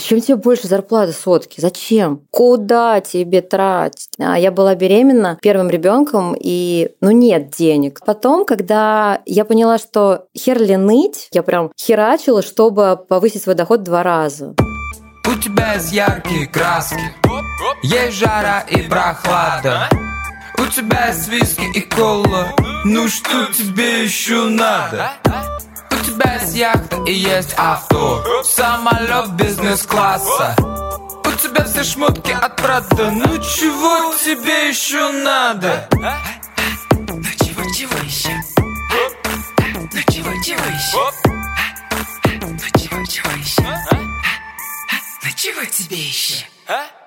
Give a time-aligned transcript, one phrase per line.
[0.00, 1.60] зачем тебе больше зарплаты сотки?
[1.60, 2.22] Зачем?
[2.30, 4.08] Куда тебе тратить?
[4.18, 8.00] А я была беременна первым ребенком, и ну нет денег.
[8.04, 13.82] Потом, когда я поняла, что хер ли ныть, я прям херачила, чтобы повысить свой доход
[13.82, 14.54] два раза.
[15.26, 16.96] У тебя есть яркие краски
[17.82, 19.88] Есть жара и прохлада
[20.58, 22.52] У тебя есть виски и кола
[22.84, 25.12] Ну что тебе еще надо?
[26.04, 33.38] Тебя есть яхта и есть авто Самолет бизнес-класса У тебя все шмотки от Прада Ну
[33.38, 35.88] чего тебе еще надо?
[35.92, 38.30] Ну чего, чего еще?
[39.92, 41.12] Ну чего, чего еще?
[42.40, 43.62] Ну чего, чего еще?
[45.22, 46.44] Ну чего тебе еще?
[46.66, 46.99] А?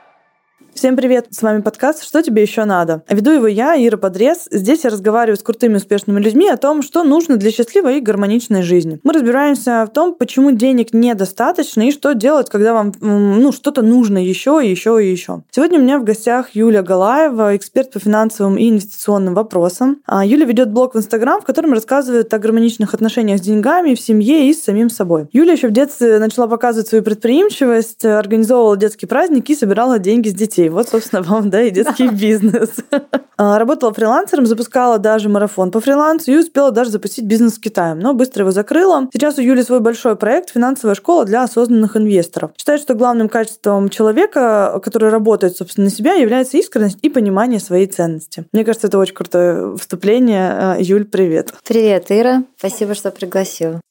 [0.84, 1.28] Всем привет!
[1.30, 3.04] С вами подкаст «Что тебе еще надо?».
[3.08, 4.50] Веду его я, Ира Подрез.
[4.52, 8.64] Здесь я разговариваю с крутыми успешными людьми о том, что нужно для счастливой и гармоничной
[8.64, 9.00] жизни.
[9.02, 14.18] Мы разбираемся в том, почему денег недостаточно и что делать, когда вам ну, что-то нужно
[14.18, 15.44] еще и еще и еще.
[15.52, 20.02] Сегодня у меня в гостях Юлия Галаева, эксперт по финансовым и инвестиционным вопросам.
[20.06, 24.02] А Юля ведет блог в Инстаграм, в котором рассказывает о гармоничных отношениях с деньгами в
[24.02, 25.30] семье и с самим собой.
[25.32, 30.34] Юля еще в детстве начала показывать свою предприимчивость, организовывала детские праздники и собирала деньги с
[30.34, 30.73] детей.
[30.74, 32.70] Вот, собственно, вам, да, и детский бизнес.
[33.36, 37.98] А, работала фрилансером, запускала даже марафон по фрилансу и успела даже запустить бизнес с Китаем,
[37.98, 39.10] но быстро его закрыла.
[39.12, 42.52] Сейчас у Юли свой большой проект «Финансовая школа для осознанных инвесторов».
[42.58, 47.88] Считает, что главным качеством человека, который работает, собственно, на себя, является искренность и понимание своей
[47.88, 48.46] ценности.
[48.54, 50.52] Мне кажется, это очень крутое вступление.
[50.52, 51.56] А, Юль, привет.
[51.68, 52.44] Привет, Ира.
[52.58, 53.82] Спасибо, что пригласила.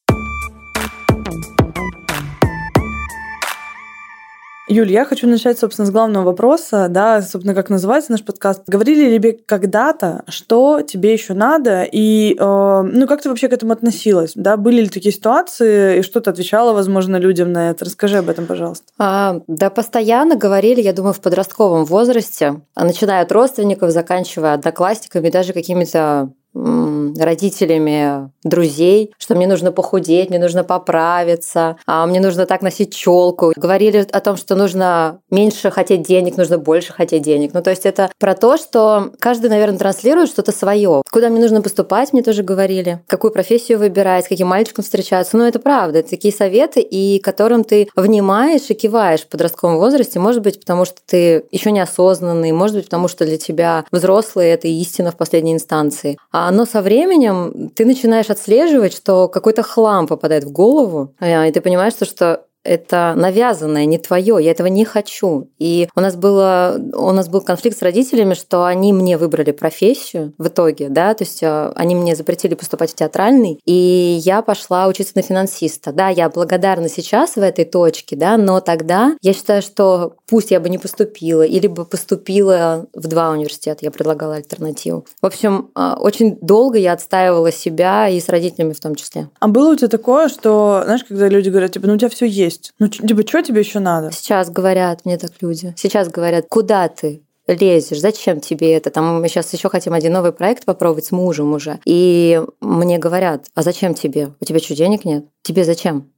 [4.73, 8.63] Юль, я хочу начать, собственно, с главного вопроса, да, собственно, как называется наш подкаст.
[8.67, 13.53] Говорили ли тебе когда-то, что тебе еще надо, и, э, ну, как ты вообще к
[13.53, 17.85] этому относилась, да, были ли такие ситуации, и что ты отвечала, возможно, людям на это?
[17.85, 18.87] Расскажи об этом, пожалуйста.
[18.99, 25.53] А, да, постоянно говорили, я думаю, в подростковом возрасте, начиная от родственников, заканчивая одноклассниками, даже
[25.53, 32.95] какими-то родителями друзей, что мне нужно похудеть, мне нужно поправиться, а мне нужно так носить
[32.95, 33.53] челку.
[33.57, 37.55] Говорили о том, что нужно меньше хотеть денег, нужно больше хотеть денег.
[37.55, 41.03] Ну, то есть это про то, что каждый, наверное, транслирует что-то свое.
[41.11, 43.01] Куда мне нужно поступать, мне тоже говорили.
[43.07, 45.37] Какую профессию выбирать, с каким мальчиком встречаться.
[45.37, 46.01] Ну, это правда.
[46.01, 50.19] Это такие советы, и которым ты внимаешь и киваешь в подростковом возрасте.
[50.19, 54.69] Может быть, потому что ты еще неосознанный, может быть, потому что для тебя взрослые— это
[54.69, 56.19] истина в последней инстанции.
[56.31, 61.53] А но со временем ты начинаешь отслеживать, что какой-то хлам попадает в голову, а, и
[61.53, 65.49] ты понимаешь, что это навязанное, не твое, я этого не хочу.
[65.59, 70.33] И у нас, было, у нас был конфликт с родителями, что они мне выбрали профессию
[70.39, 74.87] в итоге, да, то есть э, они мне запретили поступать в театральный, и я пошла
[74.87, 75.93] учиться на финансиста.
[75.93, 80.61] Да, я благодарна сейчас в этой точке, да, но тогда я считаю, что пусть я
[80.61, 85.05] бы не поступила, или бы поступила в два университета, я предлагала альтернативу.
[85.21, 89.29] В общем, э, очень долго я отстаивала себя и с родителями в том числе.
[89.41, 92.27] А было у тебя такое, что, знаешь, когда люди говорят, типа, ну у тебя все
[92.27, 92.73] есть, есть.
[92.79, 94.13] Ну, типа, что тебе еще надо?
[94.13, 95.75] Сейчас говорят мне так люди.
[95.77, 97.23] Сейчас говорят, куда ты?
[97.49, 98.91] лезешь, зачем тебе это?
[98.91, 101.81] Там мы сейчас еще хотим один новый проект попробовать с мужем уже.
[101.85, 104.33] И мне говорят, а зачем тебе?
[104.41, 105.25] У тебя что, денег нет?
[105.43, 106.09] Тебе зачем?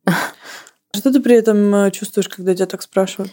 [0.94, 3.32] Что ты при этом э, чувствуешь, когда тебя так спрашивают?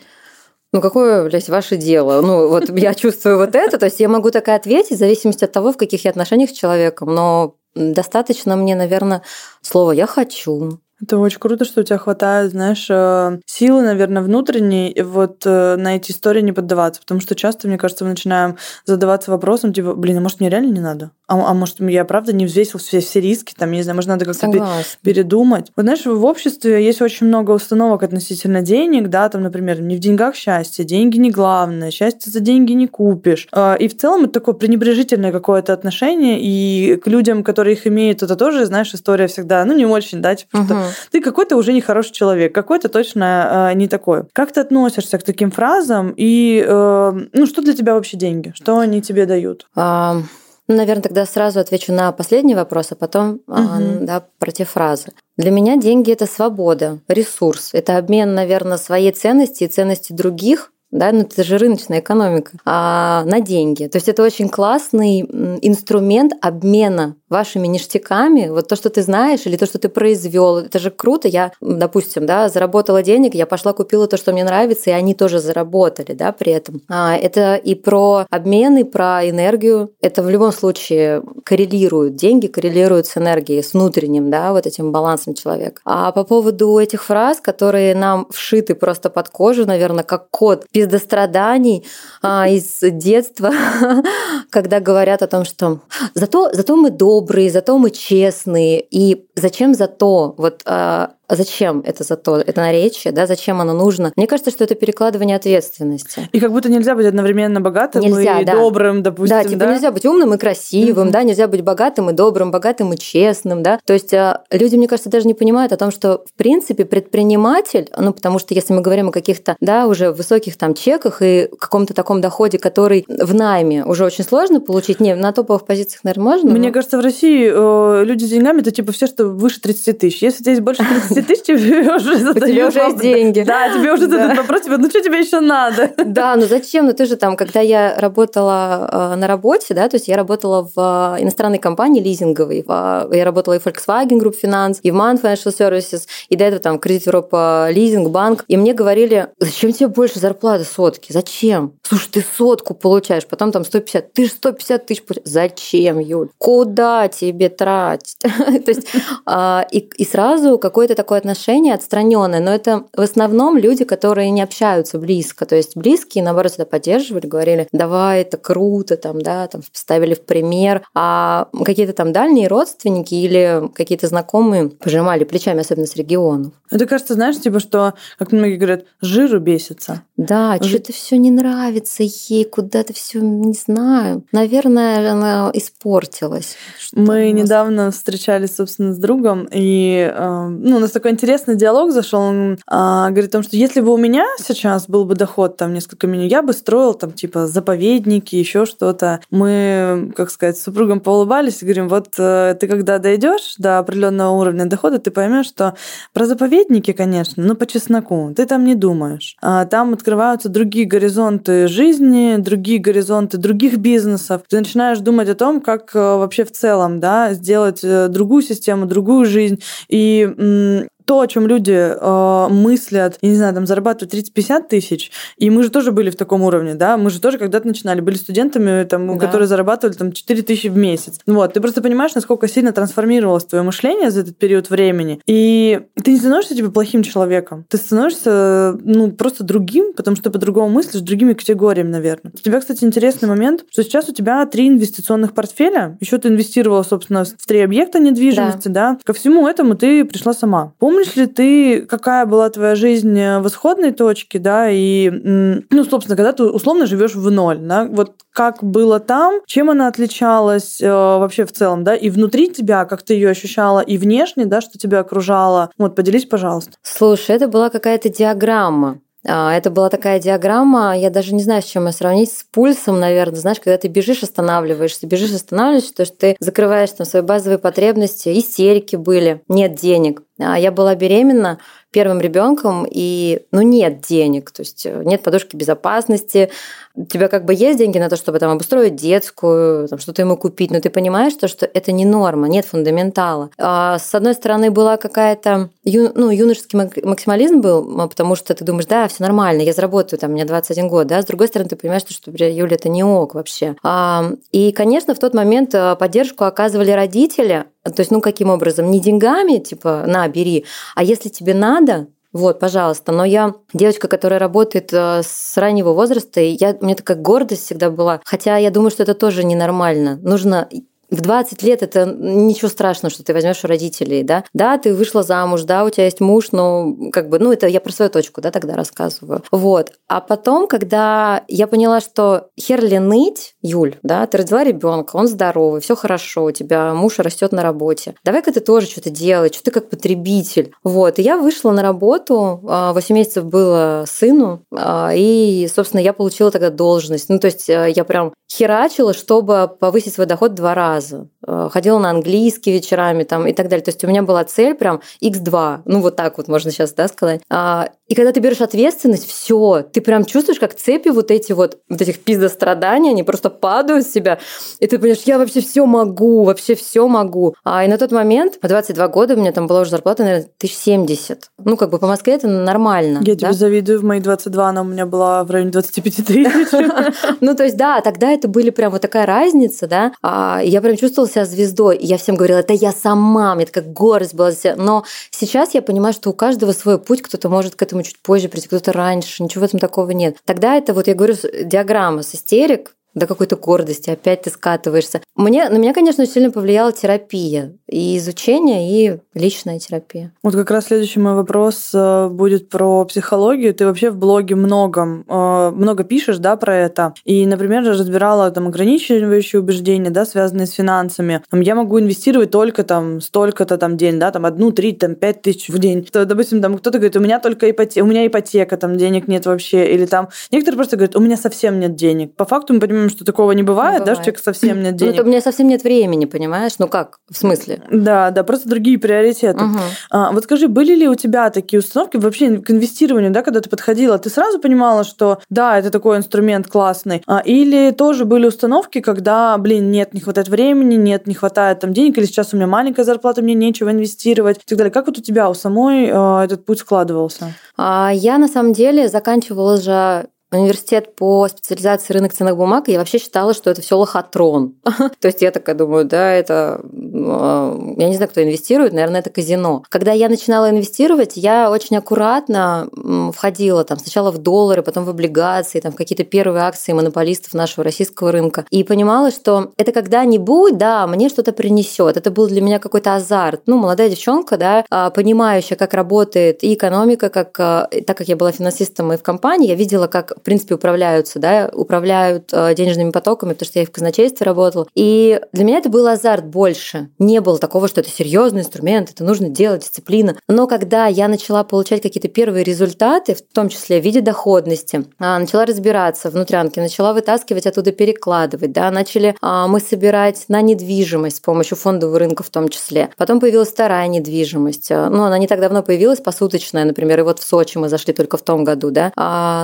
[0.73, 2.21] Ну, какое, блядь, ваше дело?
[2.21, 5.51] Ну, вот я чувствую вот это, то есть я могу такая ответить в зависимости от
[5.51, 9.21] того, в каких я отношениях с человеком, но достаточно мне, наверное,
[9.61, 14.95] слова «я хочу», это очень круто, что у тебя хватает, знаешь, э, силы, наверное, внутренней,
[15.01, 17.01] вот э, на эти истории не поддаваться.
[17.01, 20.71] Потому что часто, мне кажется, мы начинаем задаваться вопросом, типа, блин, а может, мне реально
[20.71, 21.11] не надо?
[21.31, 24.25] А, а может, я правда не взвесил все, все риски, там, не знаю, может, надо
[24.25, 24.67] как-то
[25.01, 25.71] передумать.
[25.77, 29.99] Вот знаешь, в обществе есть очень много установок относительно денег, да, там, например, не в
[29.99, 33.47] деньгах счастье, деньги не главное, счастье за деньги не купишь.
[33.53, 38.23] А, и в целом это такое пренебрежительное какое-то отношение, и к людям, которые их имеют,
[38.23, 40.65] это тоже, знаешь, история всегда, ну, не очень, да, типа, угу.
[40.65, 44.23] что ты какой-то уже нехороший человек, какой-то точно э, не такой.
[44.33, 48.51] Как ты относишься к таким фразам и э, ну что для тебя вообще деньги?
[48.53, 49.67] Что они тебе дают?
[49.75, 50.21] А,
[50.67, 53.99] ну, наверное, тогда сразу отвечу на последний вопрос, а потом угу.
[54.01, 55.11] да, про те фразы.
[55.37, 61.11] Для меня деньги это свобода, ресурс, это обмен, наверное, своей ценности и ценности других да,
[61.13, 63.87] ну это же рыночная экономика, а, на деньги.
[63.87, 69.57] То есть это очень классный инструмент обмена вашими ништяками, вот то, что ты знаешь, или
[69.57, 71.27] то, что ты произвел, это же круто.
[71.27, 75.39] Я, допустим, да, заработала денег, я пошла купила то, что мне нравится, и они тоже
[75.39, 76.81] заработали, да, при этом.
[76.89, 79.91] А, это и про обмен, и про энергию.
[80.01, 82.15] Это в любом случае коррелирует.
[82.15, 85.81] Деньги коррелируют с энергией, с внутренним, да, вот этим балансом человека.
[85.85, 91.85] А по поводу этих фраз, которые нам вшиты просто под кожу, наверное, как код пиздостраданий
[92.21, 93.51] а, из детства,
[94.49, 95.79] когда говорят о том, что
[96.13, 98.81] зато, зато мы добрые, добрые, зато мы честные.
[98.81, 100.35] И зачем зато?
[100.37, 102.39] Вот а, а зачем это зато?
[102.39, 103.25] Это наречие, да?
[103.25, 104.11] Зачем оно нужно?
[104.17, 106.27] Мне кажется, что это перекладывание ответственности.
[106.33, 108.55] И как будто нельзя быть одновременно богатым нельзя, и да.
[108.55, 109.43] добрым, допустим, да?
[109.45, 109.73] типа да?
[109.73, 111.11] нельзя быть умным и красивым, mm-hmm.
[111.11, 111.23] да?
[111.23, 113.79] Нельзя быть богатым и добрым, богатым и честным, да?
[113.85, 117.89] То есть а, люди, мне кажется, даже не понимают о том, что, в принципе, предприниматель,
[117.97, 121.93] ну, потому что если мы говорим о каких-то, да, уже высоких там чеках и каком-то
[121.93, 126.51] таком доходе, который в найме уже очень сложно получить, не, на топовых позициях, наверное, можно.
[126.51, 126.73] Мне но...
[126.73, 130.21] кажется, в России э, люди с деньгами, это типа все, что выше 30 тысяч.
[130.21, 133.41] Если есть больше 30 тысяч, тебе уже тебе уже есть деньги.
[133.41, 135.91] Да, тебе уже задают вопрос, типа, ну что тебе еще надо?
[136.11, 136.87] Да, ну зачем?
[136.87, 140.69] Ну ты же там, когда я работала э, на работе, да, то есть я работала
[140.75, 145.21] в э, иностранной компании лизинговой, я работала и в Volkswagen Group Finance, и в Man
[145.21, 149.87] Financial Services, и до этого там Кредит Европа Лизинг, банк, и мне говорили, зачем тебе
[149.87, 151.11] больше зарплаты сотки?
[151.11, 151.73] Зачем?
[151.83, 155.27] Слушай, ты сотку получаешь, потом там 150, ты же 150 тысяч получаешь.
[155.27, 156.29] Зачем, Юль?
[156.37, 158.17] Куда тебе тратить?
[158.21, 158.87] То есть
[159.25, 164.41] а, и сразу какое-то такое отношение от отстраненные, но это в основном люди, которые не
[164.41, 165.45] общаются близко.
[165.45, 170.21] То есть близкие, наоборот, это поддерживали, говорили, давай, это круто, там, да, там, ставили в
[170.21, 170.83] пример.
[170.93, 176.53] А какие-то там дальние родственники или какие-то знакомые пожимали плечами, особенно с регионов.
[176.69, 180.03] Это кажется, знаешь, типа, что, как многие говорят, жиру бесится.
[180.15, 180.67] Да, Ж...
[180.67, 184.23] что-то все не нравится ей, куда-то все, не знаю.
[184.31, 186.55] Наверное, она испортилась.
[186.93, 192.21] Мы недавно встречались, собственно, с другом, и э, ну, у нас такой интересный диалог зашел,
[192.21, 195.73] он а, говорит о том, что если бы у меня сейчас был бы доход там
[195.73, 199.21] несколько миллионов, я бы строил там типа заповедники, еще что-то.
[199.31, 204.31] Мы, как сказать, с супругом поулыбались и говорим, вот э, ты когда дойдешь до определенного
[204.39, 205.75] уровня дохода, ты поймешь, что
[206.13, 209.35] про заповедники, конечно, но по чесноку, ты там не думаешь.
[209.41, 214.43] А там открываются другие горизонты жизни, другие горизонты других бизнесов.
[214.47, 219.25] Ты начинаешь думать о том, как э, вообще в целом, да, сделать другую систему, другую
[219.25, 219.61] жизнь.
[219.89, 225.49] И то, о чем люди э, мыслят, я не знаю, там зарабатывают 30-50 тысяч, и
[225.49, 228.83] мы же тоже были в таком уровне, да, мы же тоже когда-то начинали, были студентами,
[228.83, 229.25] там, да.
[229.25, 231.19] которые зарабатывали там 4 тысячи в месяц.
[231.25, 236.11] Вот, ты просто понимаешь, насколько сильно трансформировалось твое мышление за этот период времени, и ты
[236.11, 241.33] не становишься типа плохим человеком, ты становишься, ну, просто другим, потому что по-другому мыслишь, другими
[241.33, 242.31] категориями, наверное.
[242.33, 246.83] У тебя, кстати, интересный момент, что сейчас у тебя три инвестиционных портфеля, еще ты инвестировала,
[246.83, 248.97] собственно, в три объекта недвижимости, да, да?
[249.03, 250.73] ко всему этому ты пришла сама.
[250.79, 256.17] Помнишь, Помнишь ли ты, какая была твоя жизнь в исходной точке, да, и, ну, собственно,
[256.17, 260.91] когда ты условно живешь в ноль, да, вот как было там, чем она отличалась э,
[260.91, 264.77] вообще в целом, да, и внутри тебя, как ты ее ощущала, и внешне, да, что
[264.77, 265.71] тебя окружало.
[265.77, 266.73] Вот, поделись, пожалуйста.
[266.83, 268.99] Слушай, это была какая-то диаграмма.
[269.27, 272.99] А, это была такая диаграмма, я даже не знаю, с чем ее сравнить, с пульсом,
[272.99, 273.39] наверное.
[273.39, 278.37] Знаешь, когда ты бежишь, останавливаешься, бежишь, останавливаешься, то что ты закрываешь там свои базовые потребности,
[278.37, 280.23] истерики были, нет денег.
[280.41, 281.59] А, я была беременна
[281.91, 286.49] первым ребенком, и ну нет денег, то есть э, нет подушки безопасности,
[286.95, 290.37] у тебя как бы есть деньги на то, чтобы там обустроить детскую, там, что-то ему
[290.37, 293.49] купить, но ты понимаешь, то, что это не норма, нет фундаментала.
[293.57, 298.87] А с одной стороны, была какая-то ю, ну, юношеский максимализм был, потому что ты думаешь,
[298.87, 302.03] да, все нормально, я заработаю, там, мне 21 год, да, с другой стороны, ты понимаешь,
[302.03, 303.75] что, что Юля, это не ок вообще.
[303.83, 308.91] А, и, конечно, в тот момент э, поддержку оказывали родители, то есть, ну, каким образом?
[308.91, 313.11] Не деньгами, типа, на, бери, а если тебе надо, вот, пожалуйста.
[313.11, 317.65] Но я девочка, которая работает э, с раннего возраста, и я, у меня такая гордость
[317.65, 318.21] всегда была.
[318.23, 320.17] Хотя я думаю, что это тоже ненормально.
[320.21, 320.69] Нужно
[321.11, 324.45] в 20 лет это ничего страшного, что ты возьмешь у родителей, да.
[324.53, 327.81] Да, ты вышла замуж, да, у тебя есть муж, но как бы, ну, это я
[327.81, 329.43] про свою точку, да, тогда рассказываю.
[329.51, 329.91] Вот.
[330.07, 335.27] А потом, когда я поняла, что хер ли ныть, Юль, да, ты родила ребенка, он
[335.27, 338.15] здоровый, все хорошо, у тебя муж растет на работе.
[338.23, 340.73] Давай-ка ты тоже что-то делай, что ты как потребитель.
[340.83, 341.19] Вот.
[341.19, 346.51] И я вышла на работу, 8 а, месяцев было сыну, а, и, собственно, я получила
[346.51, 347.27] тогда должность.
[347.27, 351.29] Ну, то есть э, я прям херачила, чтобы повысить свой доход два раза раза.
[351.45, 353.83] Э, ходила на английский вечерами там и так далее.
[353.83, 357.07] То есть у меня была цель прям x2, ну вот так вот можно сейчас да,
[357.07, 357.41] сказать.
[357.49, 361.77] А, и когда ты берешь ответственность, все, ты прям чувствуешь, как цепи вот эти вот,
[361.87, 364.39] вот этих пиздостраданий, они просто падают с себя,
[364.79, 367.55] и ты понимаешь, я вообще все могу, вообще все могу.
[367.63, 370.49] А и на тот момент, в 22 года, у меня там была уже зарплата, наверное,
[370.57, 371.51] 1070.
[371.63, 373.19] Ну, как бы по Москве это нормально.
[373.23, 373.39] Я да?
[373.39, 376.51] тебе завидую, в мои 22 она у меня была в районе 25 тысяч.
[377.39, 380.11] Ну, то есть, да, тогда это были прям вот такая разница, да.
[380.21, 381.97] А, я прям чувствовала себя звездой.
[381.97, 384.51] И я всем говорила, это я сама, мне такая гордость была.
[384.75, 388.49] Но сейчас я понимаю, что у каждого свой путь, кто-то может к этому чуть позже
[388.49, 390.37] прийти, кто-то раньше, ничего в этом такого нет.
[390.45, 395.21] Тогда это вот, я говорю, диаграмма с истерик, до какой-то гордости, опять ты скатываешься.
[395.35, 400.31] Мне, на меня, конечно, сильно повлияла терапия, и изучение, и личная терапия.
[400.43, 403.73] Вот как раз следующий мой вопрос э, будет про психологию.
[403.73, 407.13] Ты вообще в блоге многом, э, много пишешь, да, про это.
[407.25, 411.43] И, например, разбирала там ограничивающие убеждения, да, связанные с финансами.
[411.51, 415.69] Я могу инвестировать только там столько-то там день, да, там одну, три, там пять тысяч
[415.69, 416.05] в день.
[416.05, 419.45] То, допустим, там кто-то говорит, у меня только ипотека, у меня ипотека, там денег нет
[419.45, 419.93] вообще.
[419.93, 422.35] Или там некоторые просто говорят, у меня совсем нет денег.
[422.35, 424.05] По факту мы понимаем, что такого не бывает, не бывает.
[424.05, 425.17] да, что человек совсем нет денег.
[425.17, 426.73] Ну, у меня совсем нет времени, понимаешь?
[426.79, 427.19] Ну как?
[427.29, 427.81] В смысле?
[427.91, 429.63] Да, да, просто другие приоритеты.
[429.63, 429.79] Угу.
[430.11, 433.69] А, вот скажи, были ли у тебя такие установки вообще к инвестированию, да, когда ты
[433.69, 439.01] подходила, ты сразу понимала, что да, это такой инструмент классный, а, или тоже были установки,
[439.01, 442.67] когда, блин, нет, не хватает времени, нет, не хватает там денег, или сейчас у меня
[442.67, 444.91] маленькая зарплата, мне нечего инвестировать и так далее.
[444.91, 447.53] Как вот у тебя у самой э, этот путь складывался?
[447.77, 453.19] А, я на самом деле заканчивала же университет по специализации рынок ценных бумаг, я вообще
[453.19, 454.75] считала, что это все лохотрон.
[455.19, 456.81] То есть я такая думаю, да, это...
[456.83, 459.83] А, я не знаю, кто инвестирует, наверное, это казино.
[459.89, 462.89] Когда я начинала инвестировать, я очень аккуратно
[463.33, 467.83] входила там сначала в доллары, потом в облигации, там в какие-то первые акции монополистов нашего
[467.83, 468.65] российского рынка.
[468.69, 472.17] И понимала, что это когда-нибудь, да, мне что-то принесет.
[472.17, 473.61] Это был для меня какой-то азарт.
[473.65, 478.35] Ну, молодая девчонка, да, а, понимающая, как работает и экономика, как, а, так как я
[478.35, 483.11] была финансистом и в компании, я видела, как в принципе, управляются, да, управляют э, денежными
[483.11, 484.87] потоками, потому что я в казначействе работала.
[484.95, 487.09] И для меня это был азарт больше.
[487.19, 490.35] Не было такого, что это серьезный инструмент, это нужно делать, дисциплина.
[490.47, 495.37] Но когда я начала получать какие-то первые результаты, в том числе в виде доходности, а,
[495.37, 501.39] начала разбираться внутрянки, начала вытаскивать оттуда, перекладывать, да, начали а, мы собирать на недвижимость с
[501.39, 503.11] помощью фондового рынка в том числе.
[503.17, 504.89] Потом появилась вторая недвижимость.
[504.89, 508.37] Ну, она не так давно появилась, посуточная, например, и вот в Сочи мы зашли только
[508.37, 509.11] в том году, да.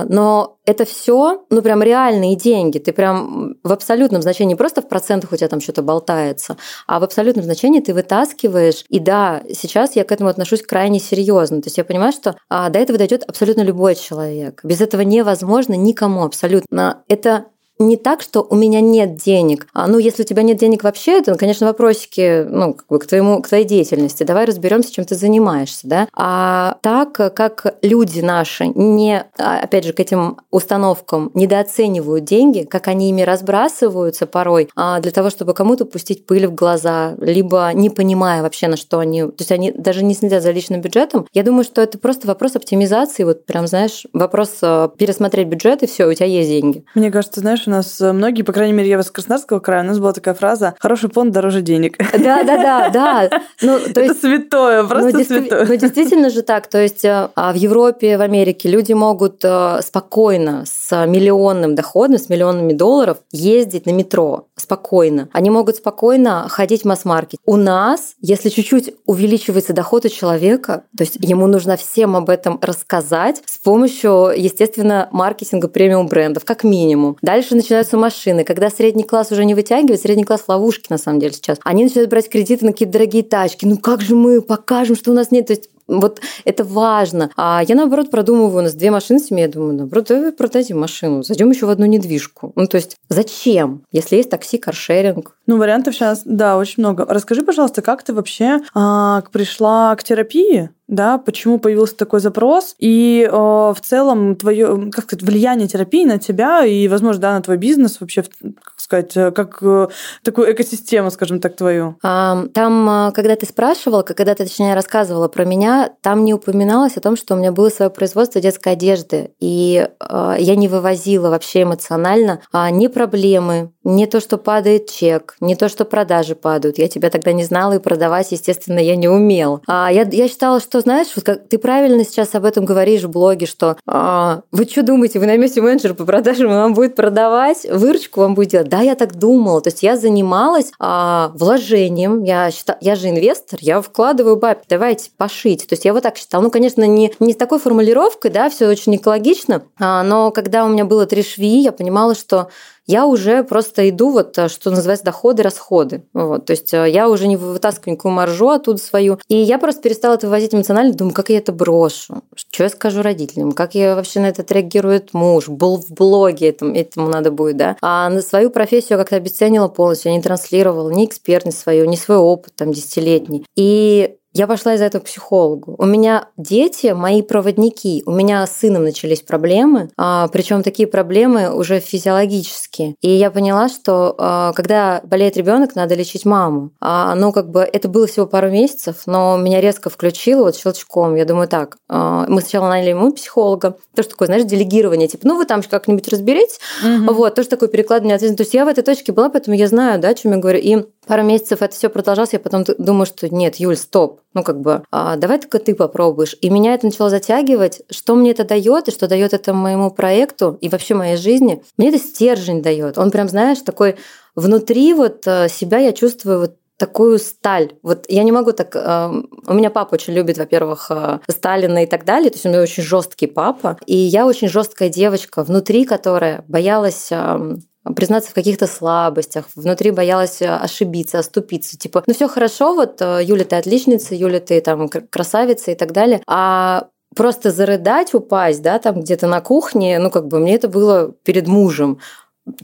[0.08, 2.78] Но это все, ну, прям реальные деньги.
[2.78, 7.00] Ты прям в абсолютном значении, не просто в процентах у тебя там что-то болтается, а
[7.00, 8.84] в абсолютном значении ты вытаскиваешь.
[8.90, 11.62] И да, сейчас я к этому отношусь крайне серьезно.
[11.62, 14.60] То есть я понимаю, что а, до этого дойдет абсолютно любой человек.
[14.62, 17.02] Без этого невозможно никому абсолютно.
[17.08, 17.46] Это
[17.78, 19.66] не так, что у меня нет денег.
[19.72, 23.06] А, ну, если у тебя нет денег вообще, то, конечно, вопросики ну, как бы к,
[23.06, 24.24] твоему, к твоей деятельности.
[24.24, 25.86] Давай разберемся, чем ты занимаешься.
[25.86, 26.08] Да?
[26.12, 32.88] А так как люди наши не, а, опять же, к этим установкам недооценивают деньги, как
[32.88, 37.90] они ими разбрасываются порой, а для того, чтобы кому-то пустить пыль в глаза, либо не
[37.90, 39.22] понимая вообще, на что они...
[39.22, 41.26] То есть они даже не следят за личным бюджетом.
[41.32, 43.24] Я думаю, что это просто вопрос оптимизации.
[43.24, 46.84] Вот прям, знаешь, вопрос э, пересмотреть бюджет, и все, у тебя есть деньги.
[46.94, 49.86] Мне кажется, знаешь, у нас э, многие, по крайней мере, я из Краснодарского края, у
[49.86, 51.98] нас была такая фраза «хороший понт дороже денег».
[52.18, 53.42] Да, да, да, да.
[53.62, 55.66] Ну, то есть, Это святое, просто ну, святое.
[55.66, 56.66] Ну, действительно же так.
[56.66, 62.18] То есть э, а в Европе, в Америке люди могут э, спокойно с миллионным доходом,
[62.18, 65.30] с миллионами долларов ездить на метро спокойно.
[65.32, 67.40] Они могут спокойно ходить в масс-маркет.
[67.46, 72.58] У нас, если чуть-чуть увеличивается доход у человека, то есть ему нужно всем об этом
[72.60, 77.16] рассказать с помощью, естественно, маркетинга премиум брендов, как минимум.
[77.22, 78.44] Дальше начинаются машины.
[78.44, 81.84] Когда средний класс уже не вытягивает, средний класс в ловушке на самом деле сейчас, они
[81.84, 83.64] начинают брать кредиты на какие-то дорогие тачки.
[83.64, 85.46] Ну как же мы покажем, что у нас нет?
[85.46, 87.30] То есть вот это важно.
[87.36, 90.78] А я, наоборот, продумываю, у нас две машины в семье, я думаю, наоборот, давай продадим
[90.78, 92.52] машину, зайдем еще в одну недвижку.
[92.54, 95.36] Ну, то есть зачем, если есть такси, каршеринг?
[95.46, 97.04] Ну, вариантов сейчас, да, очень много.
[97.08, 100.70] Расскажи, пожалуйста, как ты вообще а, пришла к терапии?
[100.88, 106.18] Да, почему появился такой запрос, и э, в целом твое, как сказать, влияние терапии на
[106.18, 109.88] тебя и, возможно, да, на твой бизнес вообще, как сказать, э, как э,
[110.22, 111.96] такую экосистему, скажем так, твою.
[112.00, 117.00] Там, э, когда ты спрашивала, когда ты, точнее, рассказывала про меня, там не упоминалось о
[117.00, 121.64] том, что у меня было свое производство детской одежды, и э, я не вывозила вообще
[121.64, 126.78] эмоционально а, ни проблемы, не то, что падает чек, не то, что продажи падают.
[126.78, 129.62] Я тебя тогда не знала и продавать, естественно, я не умел.
[129.66, 133.08] А я, я считала, что, знаешь, вот как ты правильно сейчас об этом говоришь в
[133.08, 137.66] блоге, что а, вы что думаете, вы наймете менеджера по продажам, и вам будет продавать,
[137.70, 138.68] выручку вам будет делать?
[138.68, 139.62] Да, я так думала.
[139.62, 145.10] То есть я занималась а, вложением, я, считала, я же инвестор, я вкладываю бабки, давайте
[145.16, 145.66] пошить.
[145.66, 146.42] То есть я вот так считала.
[146.42, 150.68] Ну, конечно, не, не с такой формулировкой, да, все очень экологично, а, но когда у
[150.68, 152.50] меня было три шви, я понимала, что
[152.88, 156.02] я уже просто иду, вот, э, что называется, доходы, расходы.
[156.14, 159.18] Вот, то есть э, я уже не вытаскиваю никакую маржу оттуда свою.
[159.28, 163.02] И я просто перестала это вывозить эмоционально, думаю, как я это брошу, что я скажу
[163.02, 167.58] родителям, как я вообще на это отреагирует муж, был в блоге, этому, этому надо будет,
[167.58, 167.76] да.
[167.82, 172.16] А на свою профессию как-то обесценила полностью, я не транслировала ни экспертность свою, ни свой
[172.16, 173.44] опыт там десятилетний.
[173.54, 175.74] И я пошла из-за этого к психологу.
[175.78, 178.04] У меня дети, мои проводники.
[178.06, 182.94] У меня с сыном начались проблемы, а, причем такие проблемы уже физиологические.
[183.00, 186.70] И я поняла, что а, когда болеет ребенок, надо лечить маму.
[186.80, 191.16] А, ну, как бы это было всего пару месяцев, но меня резко включило вот щелчком.
[191.16, 193.76] Я думаю, так, мы сначала наняли ему психолога.
[193.96, 195.08] То, что такое, знаешь, делегирование.
[195.08, 196.60] Типа, ну, вы там как-нибудь разберитесь.
[196.84, 197.12] Угу.
[197.12, 198.36] Вот, тоже такое перекладывание ответственности.
[198.36, 200.60] То есть я в этой точке была, поэтому я знаю, да, о чем я говорю.
[200.60, 204.60] И пару месяцев это все продолжалось, я потом думаю, что нет, Юль, стоп, ну как
[204.60, 206.36] бы, а, давай только ты попробуешь.
[206.40, 210.58] И меня это начало затягивать, что мне это дает и что дает это моему проекту
[210.60, 211.62] и вообще моей жизни.
[211.76, 212.98] Мне это стержень дает.
[212.98, 213.96] Он прям, знаешь, такой
[214.34, 217.72] внутри вот э, себя я чувствую вот такую сталь.
[217.82, 218.74] Вот я не могу так...
[218.76, 219.10] Э,
[219.46, 222.30] у меня папа очень любит, во-первых, э, Сталина и так далее.
[222.30, 223.76] То есть у меня очень жесткий папа.
[223.86, 227.62] И я очень жесткая девочка внутри, которая боялась эм,
[227.94, 231.78] признаться в каких-то слабостях, внутри боялась э, ошибиться, оступиться.
[231.78, 235.92] Типа, ну все хорошо, вот э, Юля, ты отличница, Юля, ты там красавица и так
[235.92, 236.22] далее.
[236.26, 241.12] А просто зарыдать, упасть, да, там где-то на кухне, ну как бы мне это было
[241.24, 241.98] перед мужем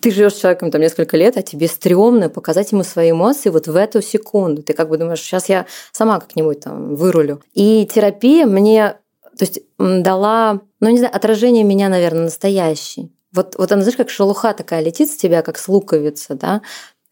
[0.01, 3.67] ты живешь с человеком там несколько лет, а тебе стрёмно показать ему свои эмоции вот
[3.67, 4.63] в эту секунду.
[4.63, 7.43] Ты как бы думаешь, сейчас я сама как-нибудь там вырулю.
[7.53, 8.97] И терапия мне,
[9.37, 13.13] то есть дала, ну не знаю, отражение меня, наверное, настоящий.
[13.35, 16.63] Вот, вот она, знаешь, как шелуха такая летит с тебя, как с луковица, да,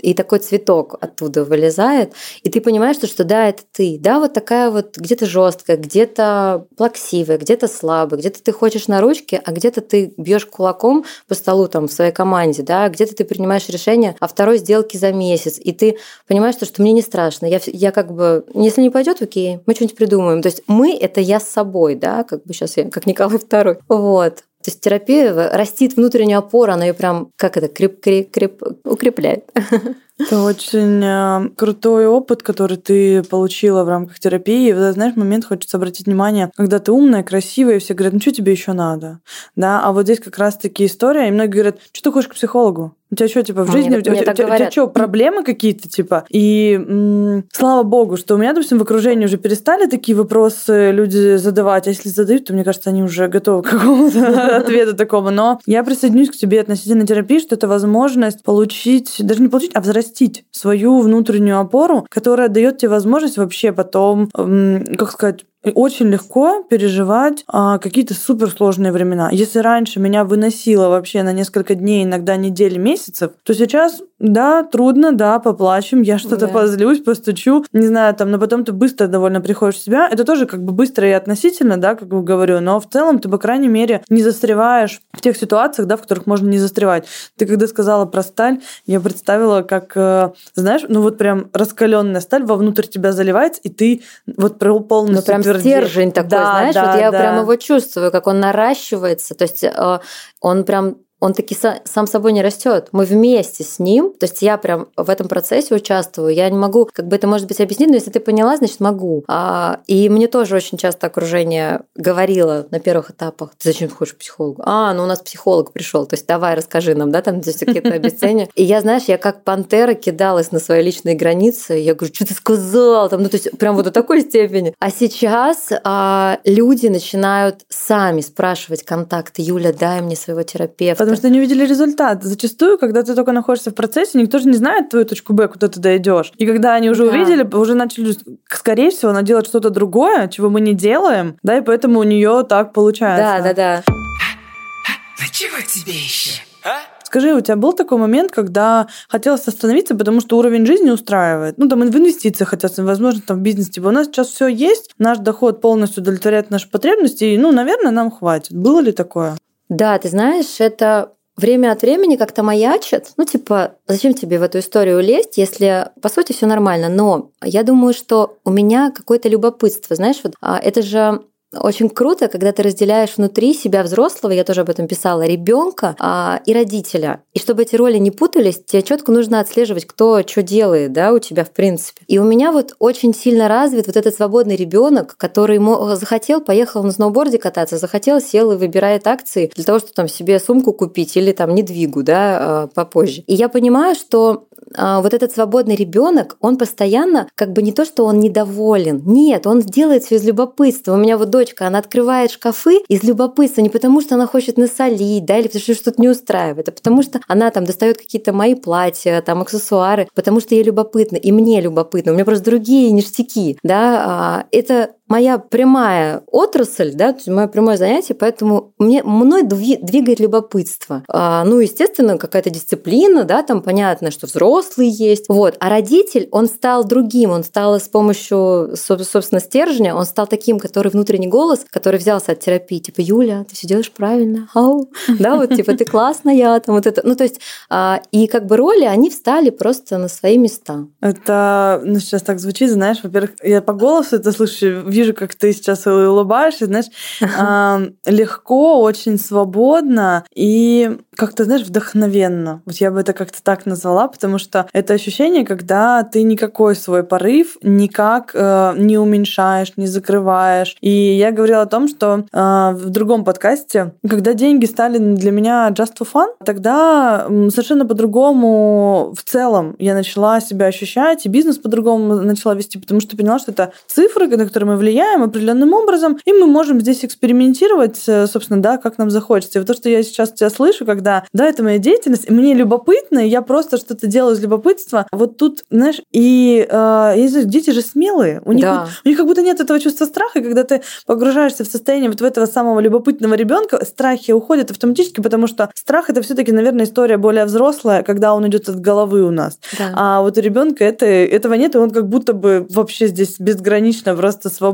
[0.02, 2.12] и такой цветок оттуда вылезает,
[2.42, 6.66] и ты понимаешь, что, что да, это ты, да, вот такая вот где-то жесткая, где-то
[6.76, 11.68] плаксивая, где-то слабая, где-то ты хочешь на ручке, а где-то ты бьешь кулаком по столу
[11.68, 15.72] там в своей команде, да, где-то ты принимаешь решение о второй сделке за месяц, и
[15.72, 19.60] ты понимаешь, что, что мне не страшно, я, я как бы, если не пойдет, окей,
[19.66, 20.42] мы что-нибудь придумаем.
[20.42, 23.78] То есть мы— это я с собой, да, как бы сейчас я, как Николай II.
[23.88, 24.42] Вот.
[24.62, 29.50] То есть терапия растит внутреннюю опору, она ее прям, как это, креп, креп, креп, укрепляет.
[30.18, 34.68] Это очень э, крутой опыт, который ты получила в рамках терапии.
[34.68, 38.20] И, вот, знаешь, момент хочется обратить внимание, когда ты умная, красивая, и все говорят, ну
[38.20, 39.20] что тебе еще надо?
[39.56, 42.94] Да, а вот здесь как раз-таки история, и многие говорят, что ты хочешь к психологу?
[43.10, 45.44] У тебя что, типа, в жизни, мне, у, тебя, у, тебя, у тебя что, проблемы
[45.44, 46.24] какие-то, типа?
[46.30, 51.36] И м- слава богу, что у меня, допустим, в окружении уже перестали такие вопросы люди
[51.36, 55.28] задавать, а если задают, то, мне кажется, они уже готовы к какому-то ответу такому.
[55.30, 59.82] Но я присоединюсь к тебе относительно терапии, что это возможность получить, даже не получить, а
[59.82, 60.01] взрастить
[60.50, 67.78] свою внутреннюю опору, которая дает тебе возможность вообще потом, как сказать, очень легко переживать а,
[67.78, 69.28] какие-то суперсложные времена.
[69.30, 75.12] Если раньше меня выносило вообще на несколько дней, иногда недель, месяцев, то сейчас да, трудно,
[75.12, 76.52] да, поплачем, я что-то да.
[76.52, 80.08] позлюсь, постучу, не знаю, там, но потом ты быстро довольно приходишь в себя.
[80.08, 83.28] Это тоже как бы быстро и относительно, да, как бы говорю, но в целом ты,
[83.28, 87.06] по крайней мере, не застреваешь в тех ситуациях, да, в которых можно не застревать.
[87.36, 92.44] Ты когда сказала про сталь, я представила, как, э, знаешь, ну вот прям раскаленная сталь
[92.44, 94.02] вовнутрь тебя заливается, и ты
[94.36, 95.88] вот полностью ну, прям твердеешь.
[95.88, 97.18] стержень такой, да, знаешь, да, вот я да.
[97.18, 100.00] прям его чувствую, как он наращивается, то есть э,
[100.40, 102.88] он прям он таки сам собой не растет.
[102.90, 106.34] Мы вместе с ним, то есть я прям в этом процессе участвую.
[106.34, 109.22] Я не могу, как бы это может быть объяснить, но если ты поняла, значит могу.
[109.28, 114.62] А, и мне тоже очень часто окружение говорило на первых этапах, ты зачем хочешь психологу?
[114.66, 117.94] А, ну у нас психолог пришел, то есть давай расскажи нам, да, там здесь какие-то
[117.94, 118.48] объяснения.
[118.56, 122.34] И я, знаешь, я как пантера кидалась на свои личные границы, я говорю, что ты
[122.34, 123.08] сказал?
[123.08, 124.74] Там, ну то есть прям вот до такой степени.
[124.80, 131.30] А сейчас а, люди начинают сами спрашивать контакты, Юля, дай мне своего терапевта Потому что
[131.30, 132.22] не увидели результат.
[132.22, 135.68] Зачастую, когда ты только находишься в процессе, никто же не знает твою точку Б, куда
[135.68, 136.32] ты дойдешь.
[136.38, 137.12] И когда они уже да.
[137.12, 138.16] увидели, уже начали,
[138.48, 142.46] скорее всего, она делать что-то другое, чего мы не делаем, да, и поэтому у нее
[142.48, 143.42] так получается.
[143.42, 143.82] Да, да, да.
[143.86, 146.40] Ну чего тебе еще?
[146.64, 146.78] А?
[147.04, 151.58] Скажи, у тебя был такой момент, когда хотелось остановиться, потому что уровень жизни устраивает?
[151.58, 153.72] Ну, там в инвестициях хотелось, возможно, там в бизнесе.
[153.72, 157.90] Типа, у нас сейчас все есть, наш доход полностью удовлетворяет наши потребности, и, ну, наверное,
[157.90, 158.54] нам хватит.
[158.54, 159.36] Было ли такое?
[159.72, 163.12] Да, ты знаешь, это время от времени как-то маячит.
[163.16, 166.90] Ну, типа, зачем тебе в эту историю лезть, если, по сути, все нормально.
[166.90, 169.96] Но я думаю, что у меня какое-то любопытство.
[169.96, 174.62] Знаешь, вот а, это же очень круто, когда ты разделяешь внутри себя взрослого, я тоже
[174.62, 177.22] об этом писала, ребенка а, и родителя.
[177.34, 181.18] И чтобы эти роли не путались, тебе четко нужно отслеживать, кто что делает, да, у
[181.18, 182.02] тебя в принципе.
[182.06, 185.60] И у меня вот очень сильно развит вот этот свободный ребенок, который
[185.96, 190.38] захотел, поехал на сноуборде кататься, захотел, сел и выбирает акции для того, чтобы там себе
[190.38, 193.22] сумку купить или там недвигу, да, а, попозже.
[193.26, 197.84] И я понимаю, что а, вот этот свободный ребенок, он постоянно как бы не то,
[197.84, 200.94] что он недоволен, нет, он делает все из любопытства.
[200.94, 205.24] У меня вот дочка, она открывает шкафы из любопытства, не потому что она хочет насолить,
[205.24, 208.54] да, или потому что что-то не устраивает, а потому что она там достает какие-то мои
[208.54, 213.58] платья, там аксессуары, потому что ей любопытно, и мне любопытно, у меня просто другие ништяки,
[213.62, 219.42] да, а, это моя прямая отрасль, да, то есть мое прямое занятие, поэтому мне, мной
[219.42, 221.04] двигает любопытство.
[221.06, 225.56] А, ну, естественно, какая-то дисциплина, да, там понятно, что взрослый есть, вот.
[225.60, 230.90] А родитель, он стал другим, он стал с помощью, собственно, стержня, он стал таким, который
[230.90, 235.54] внутренний голос, который взялся от терапии, типа, Юля, ты все делаешь правильно, ау, да, вот,
[235.54, 239.10] типа, ты классная, там, вот это, ну, то есть, а, и как бы роли, они
[239.10, 240.86] встали просто на свои места.
[241.02, 245.52] Это, ну, сейчас так звучит, знаешь, во-первых, я по голосу это слышу, вижу, как ты
[245.52, 246.86] сейчас улыбаешься, знаешь,
[248.06, 252.62] легко, очень свободно и как-то, знаешь, вдохновенно.
[252.64, 257.04] Вот я бы это как-то так назвала, потому что это ощущение, когда ты никакой свой
[257.04, 260.76] порыв никак э, не уменьшаешь, не закрываешь.
[260.80, 265.68] И я говорила о том, что э, в другом подкасте, когда деньги стали для меня
[265.70, 272.16] just for fun, тогда совершенно по-другому в целом я начала себя ощущать, и бизнес по-другому
[272.16, 276.32] начала вести, потому что поняла, что это цифры, на которые мы влияем определенным образом, и
[276.32, 279.58] мы можем здесь экспериментировать, э, собственно, да, как нам захочется.
[279.58, 282.54] И вот то, что я сейчас тебя слышу, когда, да, это моя деятельность, и мне
[282.54, 285.06] любопытно, и я просто что-то делаю из любопытства.
[285.12, 288.88] Вот тут, знаешь, и э, я не знаю, дети же смелые, у них, да.
[289.04, 292.20] у них как будто нет этого чувства страха, и когда ты погружаешься в состояние вот
[292.20, 297.16] в этого самого любопытного ребенка, страхи уходят автоматически, потому что страх это все-таки, наверное, история
[297.16, 299.58] более взрослая, когда он идет от головы у нас.
[299.78, 299.92] Да.
[299.94, 304.14] А вот у ребенка это, этого нет, и он как будто бы вообще здесь безгранично
[304.14, 304.71] просто свободен.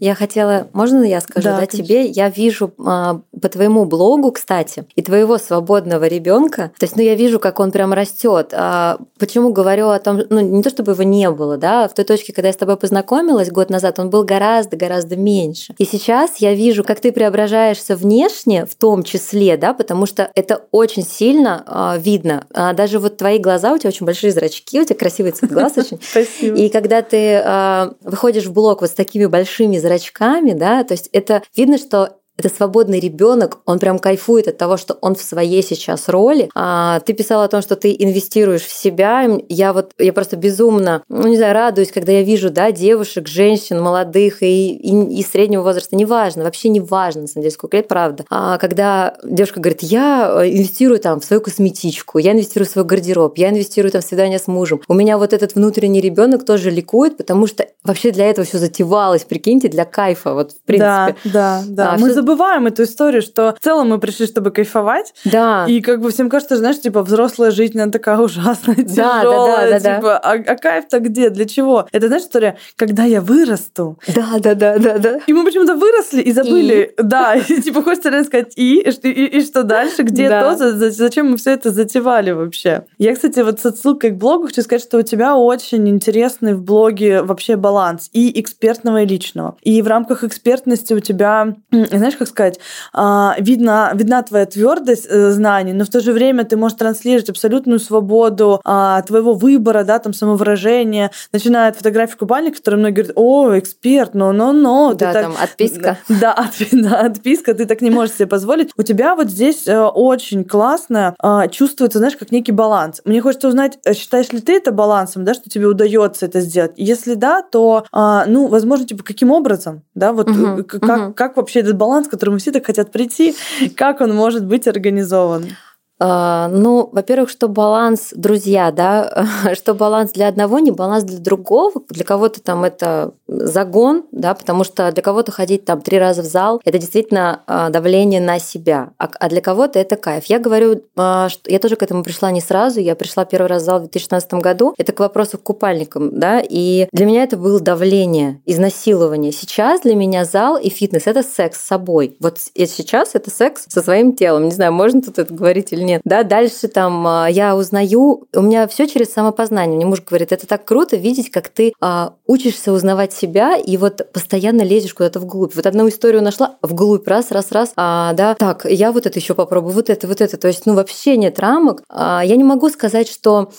[0.00, 2.06] Я хотела, можно я скажу, да, да тебе?
[2.06, 6.70] Я вижу а, по твоему блогу, кстати, и твоего свободного ребенка.
[6.78, 8.52] То есть, ну, я вижу, как он прям растет.
[8.52, 12.04] А почему говорю о том, ну, не то чтобы его не было, да, в той
[12.04, 15.74] точке, когда я с тобой познакомилась год назад, он был гораздо-гораздо меньше.
[15.78, 20.62] И сейчас я вижу, как ты преображаешься внешне, в том числе, да, потому что это
[20.70, 22.46] очень сильно а, видно.
[22.52, 25.72] А, даже вот твои глаза, у тебя очень большие зрачки, у тебя красивый цвет глаз
[25.76, 25.98] очень.
[26.02, 26.56] Спасибо.
[26.56, 29.39] И когда ты а, выходишь в блог вот с такими большими
[29.78, 34.76] зрачками, да, то есть это видно, что это свободный ребенок, он прям кайфует от того,
[34.76, 36.50] что он в своей сейчас роли.
[36.54, 39.28] А, ты писала о том, что ты инвестируешь в себя.
[39.48, 43.80] Я вот, я просто безумно, ну не знаю, радуюсь, когда я вижу, да, девушек, женщин,
[43.80, 47.88] молодых и, и, и среднего возраста, неважно, вообще не важно, на самом деле, сколько лет,
[47.88, 48.24] правда.
[48.30, 52.84] А когда девушка говорит, я э, инвестирую там в свою косметичку, я инвестирую в свой
[52.84, 54.80] гардероб, я инвестирую там в свидание с мужем.
[54.88, 59.24] У меня вот этот внутренний ребенок тоже ликует, потому что вообще для этого все затевалось,
[59.24, 60.80] прикиньте, для кайфа, вот в принципе.
[60.80, 61.94] Да, да, да.
[61.94, 65.12] А, Мы все забываем эту историю, что в целом мы пришли, чтобы кайфовать.
[65.24, 65.66] Да.
[65.68, 69.24] И как бы всем кажется, знаешь, типа взрослая жизнь, она такая ужасная, тяжелая.
[69.24, 71.30] Да, да, да, типа, А, а кайф-то где?
[71.30, 71.86] Для чего?
[71.92, 73.98] Это, знаешь, история, когда я вырасту.
[74.14, 75.20] Да, да, да, да, да.
[75.26, 76.94] И мы почему-то выросли и забыли.
[76.96, 77.02] И?
[77.02, 80.02] Да, и, типа хочется реально сказать, и, и, и, и что дальше?
[80.02, 80.54] Где да.
[80.54, 80.90] то?
[80.90, 82.84] Зачем мы все это затевали вообще?
[82.98, 86.62] Я, кстати, вот с отсылкой к блогу хочу сказать, что у тебя очень интересный в
[86.62, 89.56] блоге вообще баланс и экспертного, и личного.
[89.62, 92.60] И в рамках экспертности у тебя, знаешь, как сказать,
[92.92, 97.30] а, видна, видна твоя твердость э, знаний, но в то же время ты можешь транслировать
[97.30, 103.12] абсолютную свободу а, твоего выбора, да, там, самовыражения, начиная от фотографии купальника, которые многие говорят,
[103.16, 104.92] о, эксперт, но, но, но.
[104.92, 105.44] Да, там так...
[105.44, 105.98] отписка.
[106.20, 108.70] Да, от, да, отписка, ты так не можешь себе позволить.
[108.76, 113.00] У тебя вот здесь э, очень классно а, чувствуется, знаешь, как некий баланс.
[113.06, 116.72] Мне хочется узнать, э, считаешь ли ты это балансом, да, что тебе удается это сделать?
[116.76, 121.14] Если да, то, ну, возможно, типа, каким образом, да, вот угу, как, угу.
[121.14, 123.34] как вообще этот баланс, к которому все так хотят прийти,
[123.76, 125.56] как он может быть организован?
[126.02, 131.82] А, ну, во-первых, что баланс, друзья, да, что баланс для одного, не баланс для другого.
[131.90, 136.24] Для кого-то там это загон, да, потому что для кого-то ходить там три раза в
[136.24, 140.24] зал это действительно а, давление на себя, а, а для кого-то это кайф.
[140.26, 143.66] Я говорю, что я тоже к этому пришла не сразу, я пришла первый раз в
[143.66, 144.74] зал в 2016 году.
[144.78, 149.32] Это к вопросу к купальникам, да, и для меня это было давление, изнасилование.
[149.32, 152.16] Сейчас для меня зал и фитнес это секс с собой.
[152.20, 154.44] Вот сейчас это секс со своим телом.
[154.44, 156.02] Не знаю, можно тут это говорить или нет момент.
[156.04, 159.76] Да, дальше там а, я узнаю, у меня все через самопознание.
[159.76, 164.10] Мне муж говорит, это так круто видеть, как ты а, учишься узнавать себя и вот
[164.12, 165.54] постоянно лезешь куда-то вглубь.
[165.54, 169.34] Вот одну историю нашла, вглубь, раз, раз, раз, а, да, так, я вот это еще
[169.34, 170.36] попробую, вот это, вот это.
[170.36, 171.82] То есть, ну, вообще нет рамок.
[171.88, 173.50] А, я не могу сказать, что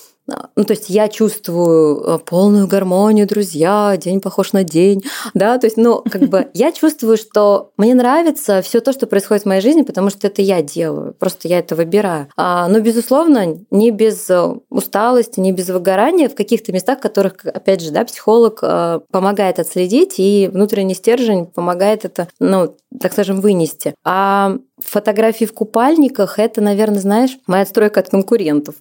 [0.55, 5.67] ну, то есть я чувствую э, полную гармонию, друзья, день похож на день, да, то
[5.67, 9.61] есть, ну, как бы я чувствую, что мне нравится все то, что происходит в моей
[9.61, 12.27] жизни, потому что это я делаю, просто я это выбираю.
[12.37, 17.81] А, но, безусловно, не без э, усталости, не без выгорания в каких-то местах, которых, опять
[17.81, 23.95] же, да, психолог э, помогает отследить, и внутренний стержень помогает это, ну, так скажем, вынести.
[24.03, 28.75] А фотографии в купальниках– это, наверное, знаешь, моя отстройка от конкурентов.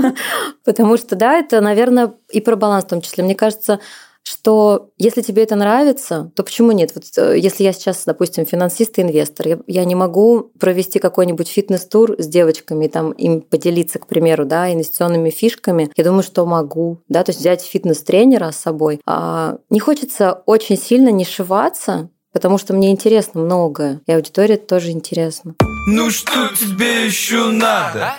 [0.64, 3.24] Потому что, да, это, наверное, и про баланс в том числе.
[3.24, 3.80] Мне кажется,
[4.26, 6.90] что если тебе это нравится, то почему нет?
[6.96, 11.46] Вот э, если я сейчас, допустим, финансист и инвестор, я, я не могу провести какой-нибудь
[11.46, 15.92] фитнес-тур с девочками, там им поделиться, к примеру, да, инвестиционными фишками.
[15.94, 19.00] Я думаю, что могу, да, то есть взять фитнес-тренера с собой.
[19.06, 24.90] А не хочется очень сильно не шиваться, потому что мне интересно многое, и аудитория тоже
[24.90, 25.54] интересна.
[25.88, 28.12] Ну что тебе еще надо?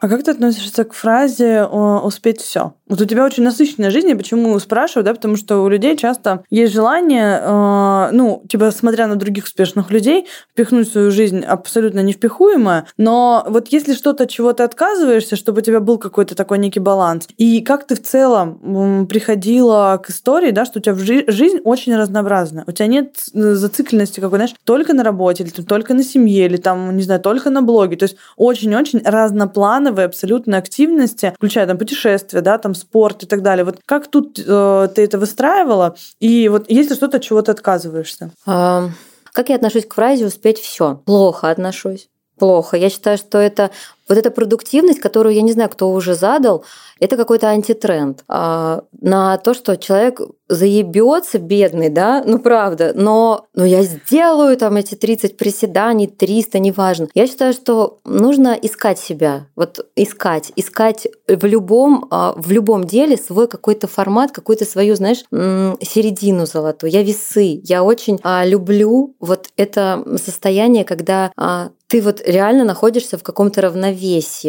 [0.00, 2.72] А как ты относишься к фразе «успеть все»?
[2.92, 6.44] Вот у тебя очень насыщенная жизнь, я почему спрашиваю, да, потому что у людей часто
[6.50, 12.00] есть желание, э, ну, типа, смотря на других успешных людей, впихнуть в свою жизнь абсолютно
[12.00, 16.80] невпихуемое, но вот если что-то, чего ты отказываешься, чтобы у тебя был какой-то такой некий
[16.80, 21.24] баланс, и как ты в целом приходила к истории, да, что у тебя в жи-
[21.28, 26.04] жизнь очень разнообразная, у тебя нет зацикленности какой, знаешь, только на работе, или только на
[26.04, 31.66] семье, или там, не знаю, только на блоге, то есть очень-очень разноплановые абсолютно активности, включая
[31.66, 33.64] там путешествия, да, там спорт и так далее.
[33.64, 35.96] Вот как тут э, ты это выстраивала?
[36.20, 38.30] И вот если что-то, чего ты отказываешься?
[38.46, 38.90] А,
[39.32, 41.00] как я отношусь к фразе «успеть все»?
[41.06, 42.08] Плохо отношусь.
[42.38, 42.76] Плохо.
[42.76, 43.70] Я считаю, что это
[44.08, 46.64] вот эта продуктивность, которую я не знаю, кто уже задал,
[47.00, 53.64] это какой-то антитренд а, на то, что человек заебется бедный, да, ну правда, но, но
[53.64, 57.08] я сделаю там эти 30 приседаний, 300, неважно.
[57.14, 63.16] Я считаю, что нужно искать себя, вот искать, искать в любом, а, в любом деле
[63.16, 66.92] свой какой-то формат, какую-то свою, знаешь, середину золотую.
[66.92, 73.18] Я весы, я очень а, люблю вот это состояние, когда а, ты вот реально находишься
[73.18, 74.01] в каком-то равновесии.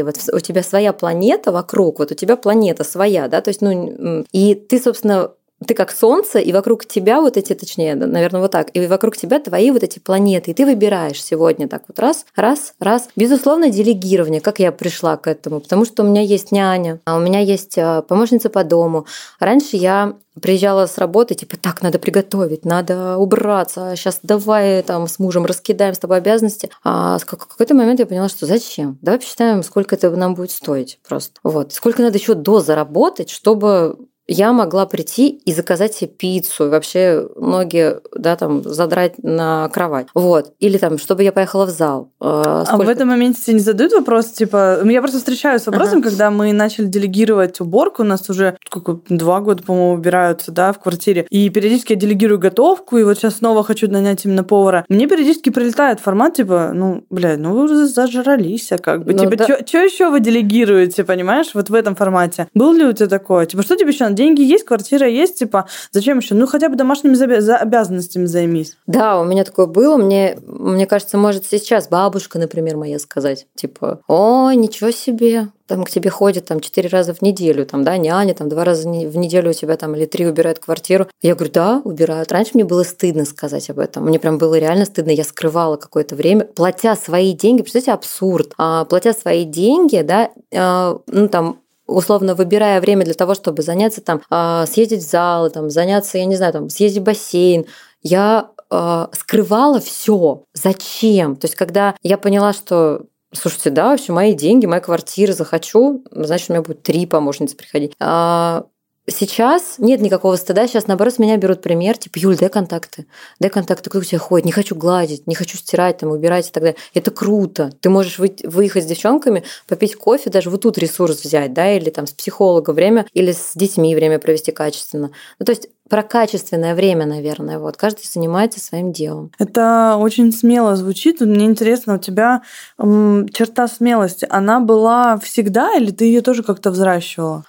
[0.04, 4.26] Вот у тебя своя планета вокруг, вот у тебя планета своя, да, то есть, ну,
[4.32, 5.32] и ты, собственно,
[5.66, 9.40] ты как Солнце, и вокруг тебя вот эти, точнее, наверное, вот так, и вокруг тебя
[9.40, 13.10] твои вот эти планеты, и ты выбираешь сегодня так вот раз, раз, раз.
[13.16, 17.20] Безусловно, делегирование, как я пришла к этому, потому что у меня есть няня, а у
[17.20, 19.06] меня есть а, помощница по дому.
[19.40, 25.20] Раньше я приезжала с работы, типа, так, надо приготовить, надо убраться, сейчас давай там с
[25.20, 26.70] мужем раскидаем с тобой обязанности.
[26.84, 28.98] А в какой-то момент я поняла, что зачем?
[29.02, 31.40] Давай посчитаем, сколько это нам будет стоить просто.
[31.44, 31.74] Вот.
[31.74, 33.98] Сколько надо еще до заработать, чтобы
[34.34, 40.08] я могла прийти и заказать себе пиццу, и вообще ноги, да, там, задрать на кровать.
[40.14, 40.54] Вот.
[40.60, 42.10] Или там, чтобы я поехала в зал.
[42.20, 42.66] Сколько...
[42.68, 44.80] А в этом моменте тебе не задают вопрос, типа...
[44.84, 46.10] Я просто встречаюсь с вопросом, ага.
[46.10, 50.80] когда мы начали делегировать уборку, у нас уже сколько, два года, по-моему, убираются, да, в
[50.80, 54.86] квартире, и периодически я делегирую готовку, и вот сейчас снова хочу нанять именно повара.
[54.90, 59.20] Мне периодически прилетает формат, типа, ну, блядь, ну вы уже зажрались, а как бы, ну,
[59.20, 59.58] типа, да.
[59.66, 62.48] что еще вы делегируете, понимаешь, вот в этом формате?
[62.54, 63.46] Был ли у тебя такое?
[63.46, 66.36] Типа, что тебе еще деньги есть, квартира есть, типа, зачем еще?
[66.36, 67.14] Ну, хотя бы домашними
[67.62, 68.78] обязанностями займись.
[68.88, 69.98] Да, у меня такое было.
[69.98, 75.90] Мне, мне кажется, может сейчас бабушка, например, моя сказать, типа, ой, ничего себе, там к
[75.90, 79.52] тебе ходит там четыре раза в неделю, там, да, няня, там два раза в неделю
[79.52, 81.08] у тебя там или три убирают квартиру.
[81.22, 82.32] Я говорю, да, убирают.
[82.32, 84.06] Раньше мне было стыдно сказать об этом.
[84.06, 85.12] Мне прям было реально стыдно.
[85.12, 87.62] Я скрывала какое-то время, платя свои деньги.
[87.62, 88.54] Представляете, абсурд.
[88.58, 91.63] А, платя свои деньги, да, а, ну там
[91.94, 96.26] условно выбирая время для того, чтобы заняться там, а, съездить в зал, там, заняться, я
[96.26, 97.66] не знаю, там, съездить в бассейн,
[98.02, 100.44] я а, скрывала все.
[100.54, 101.36] Зачем?
[101.36, 103.04] То есть, когда я поняла, что
[103.36, 107.94] Слушайте, да, вообще мои деньги, моя квартира, захочу, значит, у меня будет три помощницы приходить.
[108.00, 108.66] А,
[109.06, 113.06] Сейчас нет никакого стыда, сейчас наоборот с меня берут пример, типа, Юль, дай контакты,
[113.38, 116.52] дай контакты, кто у тебя ходит, не хочу гладить, не хочу стирать, там, убирать и
[116.52, 116.78] так далее.
[116.94, 117.72] Это круто.
[117.82, 122.08] Ты можешь выехать с девчонками, попить кофе, даже вот тут ресурс взять, да, или там
[122.08, 125.12] с психологом время, или с детьми время провести качественно.
[125.38, 127.60] Ну, то есть про качественное время, наверное.
[127.60, 127.76] Вот.
[127.76, 129.32] Каждый занимается своим делом.
[129.38, 131.20] Это очень смело звучит.
[131.20, 132.42] Мне интересно, у тебя
[132.80, 137.44] черта смелости, она была всегда или ты ее тоже как-то взращивала?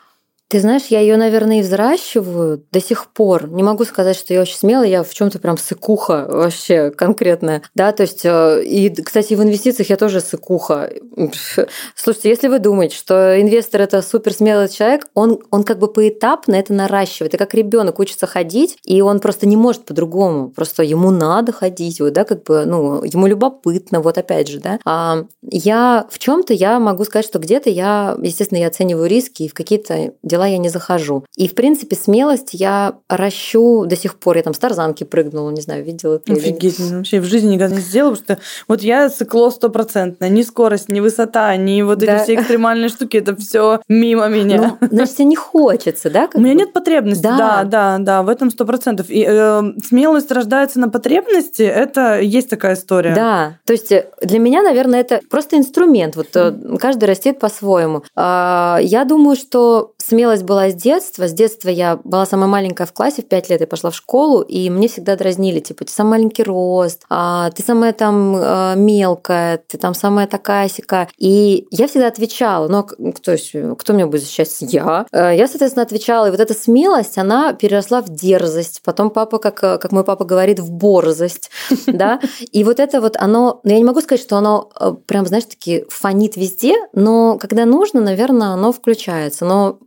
[0.55, 3.49] Ты знаешь, я ее, наверное, и взращиваю до сих пор.
[3.49, 7.63] Не могу сказать, что я очень смелая, я в чем-то прям сыкуха вообще конкретная.
[7.75, 10.93] Да, то есть, э, и, кстати, в инвестициях я тоже сыкуха.
[11.97, 16.55] Слушайте, если вы думаете, что инвестор это супер смелый человек, он, он как бы поэтапно
[16.55, 17.35] это наращивает.
[17.35, 20.51] И как ребенок учится ходить, и он просто не может по-другому.
[20.51, 24.79] Просто ему надо ходить, вот, да, как бы, ну, ему любопытно, вот опять же, да.
[24.85, 29.49] А я в чем-то я могу сказать, что где-то я, естественно, я оцениваю риски, и
[29.49, 31.25] в какие-то дела дела я не захожу.
[31.37, 34.37] И, в принципе, смелость я ращу до сих пор.
[34.37, 36.97] Я там с тарзанки прыгнула, не знаю, видела ты Офигеть, или...
[36.97, 40.29] вообще в жизни никогда не сделала, потому что вот я цикло стопроцентно.
[40.29, 42.17] Ни скорость, ни высота, ни вот да.
[42.17, 44.77] эти все экстремальные штуки, это все мимо меня.
[44.81, 46.29] Ну, значит, тебе не хочется, да?
[46.35, 49.07] У меня нет потребности, да, да, да, да в этом сто процентов.
[49.09, 53.15] И э, смелость рождается на потребности, это есть такая история.
[53.15, 56.17] Да, то есть э, для меня, наверное, это просто инструмент.
[56.17, 56.79] Вот mm.
[56.79, 58.03] каждый растет по-своему.
[58.15, 61.29] А, я думаю, что смелость была с детства.
[61.29, 64.41] С детства я была самая маленькая в классе, в 5 лет я пошла в школу,
[64.41, 69.59] и мне всегда дразнили, типа, ты самый маленький рост, а, ты самая там а, мелкая,
[69.59, 71.09] ты там самая такая сика.
[71.19, 73.37] И я всегда отвечала, ну, кто,
[73.77, 74.55] кто меня будет защищать?
[74.61, 75.07] Я.
[75.13, 78.83] Э, я, соответственно, отвечала, и вот эта смелость, она переросла в дерзость.
[78.85, 81.51] Потом папа, как, как мой папа говорит, в борзость,
[81.87, 82.21] да.
[82.53, 85.45] И вот это вот, оно, ну, я не могу сказать, что оно э, прям, знаешь,
[85.45, 89.45] таки фонит везде, но когда нужно, наверное, оно включается.
[89.45, 89.79] Но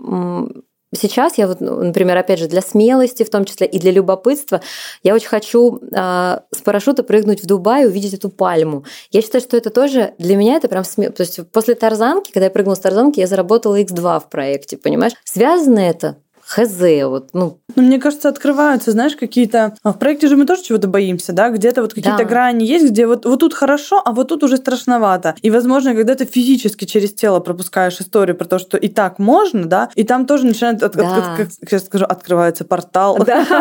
[0.95, 4.61] Сейчас я вот, ну, например, опять же, для смелости, в том числе и для любопытства,
[5.03, 8.85] я очень хочу э, с парашюта прыгнуть в Дубай и увидеть эту пальму.
[9.11, 11.11] Я считаю, что это тоже для меня это прям смело.
[11.11, 15.13] То есть после Тарзанки, когда я прыгнула с Тарзанки, я заработала X2 в проекте, понимаешь?
[15.25, 17.60] Связано это хз, вот, ну.
[17.75, 19.75] Ну, мне кажется, открываются, знаешь, какие-то...
[19.83, 21.49] А в проекте же мы тоже чего-то боимся, да?
[21.49, 22.23] Где-то вот какие-то да.
[22.23, 25.36] грани есть, где вот, вот тут хорошо, а вот тут уже страшновато.
[25.41, 29.65] И, возможно, когда ты физически через тело пропускаешь историю про то, что и так можно,
[29.65, 31.17] да, и там тоже начинает, от, да.
[31.17, 33.17] от, как сейчас скажу, открывается портал.
[33.25, 33.45] Да.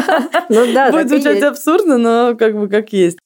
[0.49, 3.19] Ну да, Будет звучать абсурдно, но как бы как есть.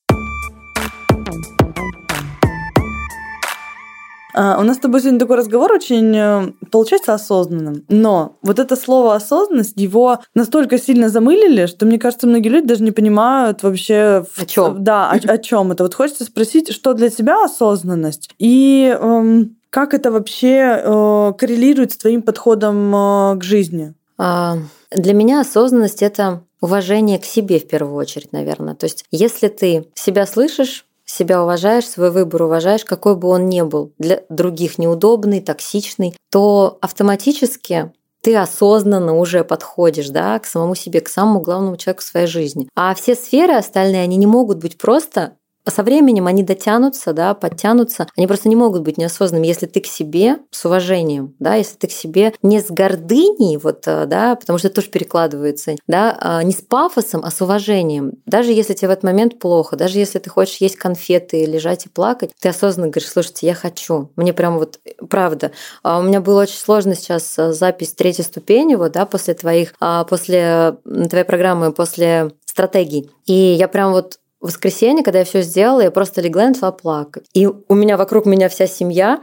[4.58, 7.84] У нас с тобой сегодня такой разговор очень э, получается осознанным.
[7.88, 12.82] Но вот это слово осознанность, его настолько сильно замылили, что мне кажется, многие люди даже
[12.82, 14.82] не понимают вообще о чем.
[14.82, 15.82] Да, о, о чем это.
[15.82, 21.96] Вот хочется спросить, что для тебя осознанность и эм, как это вообще э, коррелирует с
[21.96, 23.94] твоим подходом э, к жизни?
[24.18, 24.58] А,
[24.90, 28.74] для меня осознанность это уважение к себе в первую очередь, наверное.
[28.74, 33.62] То есть, если ты себя слышишь, себя уважаешь, свой выбор уважаешь, какой бы он ни
[33.62, 37.92] был, для других неудобный, токсичный, то автоматически
[38.22, 42.68] ты осознанно уже подходишь да, к самому себе, к самому главному человеку в своей жизни.
[42.76, 48.06] А все сферы остальные, они не могут быть просто со временем они дотянутся, да, подтянутся.
[48.16, 51.86] Они просто не могут быть неосознанными, если ты к себе с уважением, да, если ты
[51.86, 56.42] к себе не с гордыней, вот, э, да, потому что это тоже перекладывается, да, а
[56.42, 58.12] не с пафосом, а с уважением.
[58.26, 61.88] Даже если тебе в этот момент плохо, даже если ты хочешь есть конфеты, лежать и
[61.88, 64.10] плакать, ты осознанно говоришь, слушайте, я хочу.
[64.16, 65.52] Мне прям вот, правда.
[65.82, 69.74] А у меня было очень сложно сейчас э, запись третьей ступени, вот, да, после твоих,
[69.80, 73.10] а, после твоей программы, после стратегий.
[73.26, 76.72] И я прям вот в воскресенье, когда я все сделала, я просто легла и начала
[76.72, 77.26] плакать.
[77.34, 79.20] И у меня вокруг меня вся семья,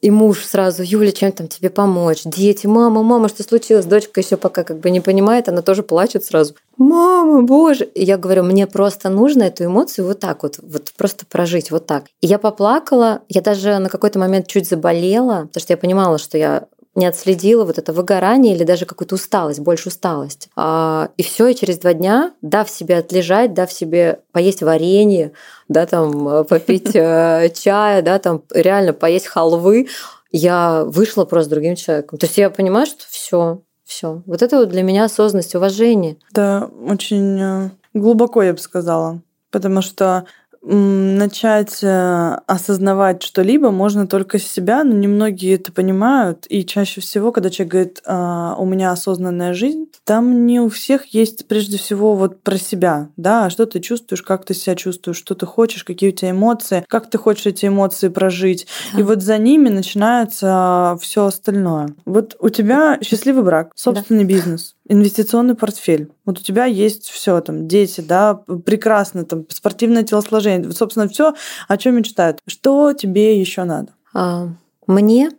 [0.00, 2.22] и муж сразу, Юля, чем там тебе помочь?
[2.24, 3.84] Дети, мама, мама, что случилось?
[3.84, 6.54] Дочка еще пока как бы не понимает, она тоже плачет сразу.
[6.78, 7.84] Мама, боже.
[7.84, 11.84] И я говорю, мне просто нужно эту эмоцию вот так вот, вот просто прожить вот
[11.86, 12.04] так.
[12.22, 16.38] И я поплакала, я даже на какой-то момент чуть заболела, потому что я понимала, что
[16.38, 20.48] я не отследила вот это выгорание или даже какую-то усталость, больше усталость.
[20.56, 25.32] А, и все, и через два дня, дав себе отлежать, дав себе поесть варенье,
[25.68, 29.88] да, там э, попить э, чая, да, там реально поесть халвы,
[30.32, 32.18] я вышла просто другим человеком.
[32.18, 34.22] То есть я понимаю, что все, все.
[34.26, 36.16] Вот это вот для меня осознанность, уважение.
[36.32, 39.22] Да, очень э, глубоко, я бы сказала.
[39.50, 40.26] Потому что
[40.62, 46.46] начать э, осознавать что-либо можно только с себя, но немногие это понимают.
[46.48, 51.06] И чаще всего, когда человек говорит, «А, у меня осознанная жизнь, там не у всех
[51.06, 55.34] есть прежде всего вот про себя, да, что ты чувствуешь, как ты себя чувствуешь, что
[55.34, 58.66] ты хочешь, какие у тебя эмоции, как ты хочешь эти эмоции прожить.
[58.92, 59.00] Да.
[59.00, 61.94] И вот за ними начинается все остальное.
[62.04, 64.28] Вот у тебя счастливый брак, собственный да.
[64.28, 66.10] бизнес инвестиционный портфель.
[66.24, 71.34] Вот у тебя есть все там, дети, да, прекрасно, там, спортивное телосложение, собственно, все,
[71.68, 72.40] о чем мечтают.
[72.48, 73.94] Что тебе еще надо?
[74.12, 74.48] А,
[74.88, 75.30] мне,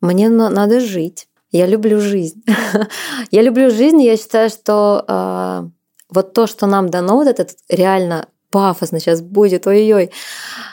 [0.00, 1.28] мне надо жить.
[1.52, 2.42] Я люблю жизнь.
[3.30, 5.68] я люблю жизнь, я считаю, что а,
[6.08, 10.12] вот то, что нам дано, вот этот реально пафосно сейчас будет, ой-ой,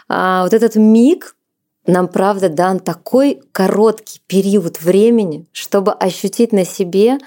[0.07, 1.35] а, вот этот миг,
[1.85, 7.17] нам, правда, дан такой короткий период времени, чтобы ощутить на себе,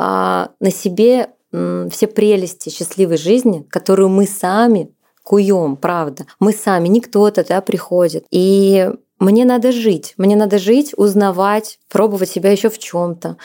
[0.00, 6.26] на себе все прелести счастливой жизни, которую мы сами куем, правда.
[6.38, 8.24] Мы сами, не кто-то да, приходит.
[8.30, 13.36] И мне надо жить, мне надо жить, узнавать, пробовать себя еще в чем-то,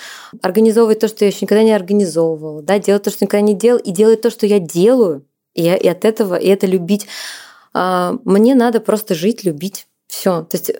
[0.41, 3.79] организовывать то, что я еще никогда не организовывала, да, делать то, что никогда не делал,
[3.79, 7.07] и делать то, что я делаю, и, и от этого, и это любить.
[7.73, 9.85] А, мне надо просто жить, любить.
[10.15, 10.43] Все.
[10.43, 10.71] То есть,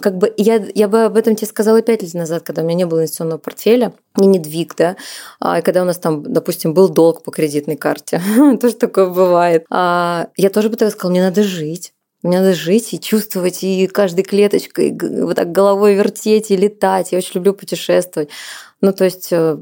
[0.00, 2.78] как бы я, я бы об этом тебе сказала пять лет назад, когда у меня
[2.78, 4.96] не было инвестиционного портфеля, и не двиг, да,
[5.38, 8.22] а, когда у нас там, допустим, был долг по кредитной карте,
[8.60, 9.66] тоже такое бывает.
[9.70, 11.92] А, я тоже бы тогда сказала, мне надо жить.
[12.22, 17.12] Мне надо жить и чувствовать, и каждой клеточкой вот так головой вертеть и летать.
[17.12, 18.30] Я очень люблю путешествовать.
[18.80, 19.58] Ну, то есть э,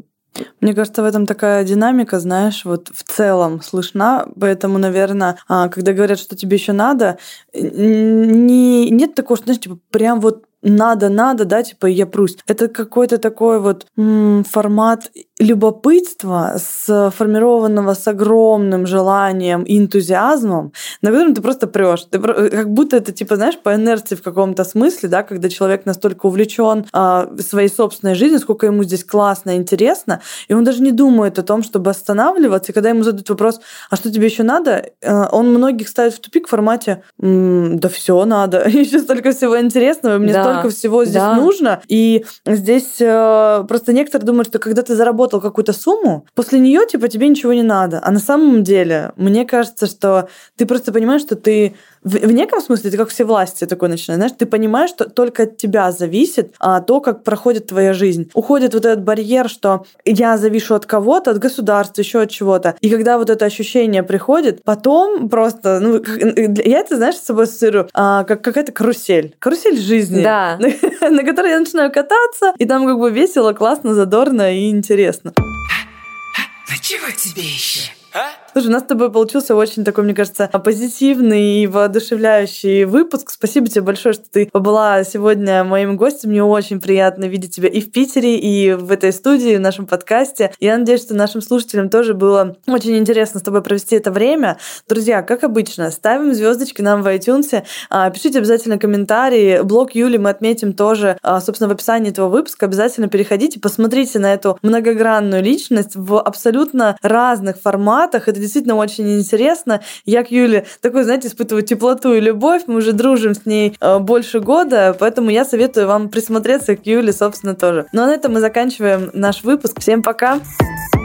[0.60, 5.92] мне кажется, в этом такая динамика, знаешь, вот в целом слышна, поэтому, наверное, а, когда
[5.92, 7.18] говорят, что тебе еще надо,
[7.52, 12.36] не, нет такого, что, знаешь, типа, прям вот надо, надо, да, типа я прусь.
[12.46, 15.10] Это какой-то такой вот м, формат
[15.42, 20.72] любопытства, сформированного с огромным желанием и энтузиазмом,
[21.02, 22.04] на котором ты просто прешь.
[22.10, 26.26] Ты, как будто это, типа, знаешь, по инерции в каком-то смысле, да, когда человек настолько
[26.26, 31.38] увлечен а, своей собственной жизнью, сколько ему здесь классно, интересно, и он даже не думает
[31.38, 32.72] о том, чтобы останавливаться.
[32.72, 36.20] И когда ему задают вопрос, а что тебе еще надо, э, он многих ставит в
[36.20, 41.22] тупик в формате, да все надо, еще столько всего интересного, мне да столько всего здесь
[41.22, 41.34] да.
[41.34, 41.82] нужно.
[41.88, 47.08] И здесь э, просто некоторые думают, что когда ты заработал какую-то сумму, после нее типа
[47.08, 48.00] тебе ничего не надо.
[48.02, 51.74] А на самом деле, мне кажется, что ты просто понимаешь, что ты
[52.04, 54.18] в, в неком смысле ты как все власти такой начинаешь.
[54.18, 58.30] Знаешь, ты понимаешь, что только от тебя зависит а, то, как проходит твоя жизнь.
[58.34, 62.76] Уходит вот этот барьер, что я завишу от кого-то, от государства, еще от чего-то.
[62.80, 66.02] И когда вот это ощущение приходит, потом просто, ну,
[66.64, 69.34] я это, знаешь, с собой ассоциирую, а, как какая-то карусель.
[69.38, 70.22] Карусель жизни.
[70.22, 70.58] Да.
[70.58, 75.32] На, на которой я начинаю кататься, и там как бы весело, классно, задорно и интересно.
[75.36, 77.90] Ну чего тебе еще?
[78.14, 78.30] А?
[78.52, 83.30] Слушай, у нас с тобой получился очень такой, мне кажется, позитивный и воодушевляющий выпуск.
[83.30, 86.28] Спасибо тебе большое, что ты побыла сегодня моим гостем.
[86.28, 90.52] Мне очень приятно видеть тебя и в Питере, и в этой студии, в нашем подкасте.
[90.60, 94.58] Я надеюсь, что нашим слушателям тоже было очень интересно с тобой провести это время.
[94.86, 99.62] Друзья, как обычно, ставим звездочки нам в iTunes, а, пишите обязательно комментарии.
[99.62, 102.66] Блог Юли мы отметим тоже, а, собственно, в описании этого выпуска.
[102.66, 108.28] Обязательно переходите, посмотрите на эту многогранную личность в абсолютно разных форматах.
[108.28, 109.82] Это действительно очень интересно.
[110.04, 112.62] Я к Юле такой, знаете, испытываю теплоту и любовь.
[112.66, 117.12] Мы уже дружим с ней э, больше года, поэтому я советую вам присмотреться к Юле,
[117.12, 117.86] собственно, тоже.
[117.92, 119.80] Ну а на этом мы заканчиваем наш выпуск.
[119.80, 120.12] Всем пока!
[120.22, 121.01] Пока.